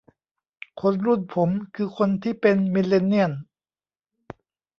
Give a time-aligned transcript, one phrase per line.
[0.81, 3.31] คนรุ่นผมคือคนที่เป็นมิลเลนเนียล